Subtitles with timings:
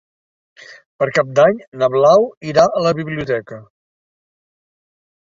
[1.01, 3.61] Per Cap d'Any na Blau irà a la biblioteca.